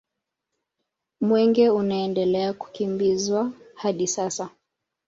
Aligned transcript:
Mwenge 1.21 1.69
unaendelea 1.69 2.53
kukimbizwa 2.53 3.51
hadi 3.75 4.07
sasa 4.07 4.49